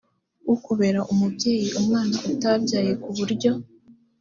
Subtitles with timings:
[0.53, 3.51] ukubera umubyeyi umwana utabyaye ku buryo